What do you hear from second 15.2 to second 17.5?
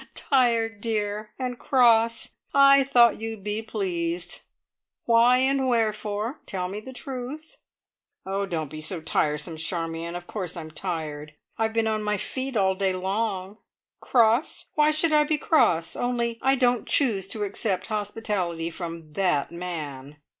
be cross? Only I don't choose to